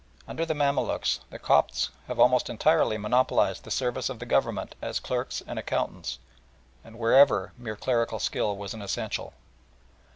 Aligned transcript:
Under 0.27 0.47
the 0.47 0.55
Mamaluks 0.55 1.19
the 1.29 1.37
Copts 1.37 1.91
almost 2.09 2.49
entirely 2.49 2.97
monopolised 2.97 3.63
the 3.63 3.69
service 3.69 4.09
of 4.09 4.17
the 4.17 4.25
Government 4.25 4.73
as 4.81 4.99
clerks 4.99 5.43
and 5.45 5.59
accountants, 5.59 6.17
and 6.83 6.97
wherever 6.97 7.53
mere 7.55 7.75
clerical 7.75 8.17
skill 8.17 8.57
was 8.57 8.73
an 8.73 8.81
essential. 8.81 9.33